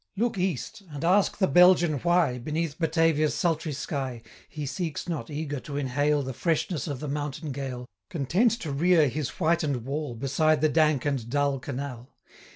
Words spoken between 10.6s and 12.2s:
the dank and dull canal?